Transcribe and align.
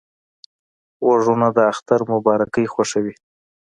غوږونه 1.05 1.47
د 1.55 1.57
اختر 1.71 1.99
مبارکۍ 2.13 2.65
خوښوي 2.73 3.13